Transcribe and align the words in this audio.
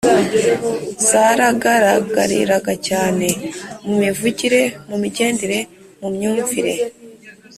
zaragaragariraga 1.07 2.73
cyane, 2.87 3.27
mu 3.85 3.93
mivugire, 4.01 4.61
mu 4.89 4.95
migendere, 5.03 5.57
mu 5.99 6.07
myumvire, 6.15 6.73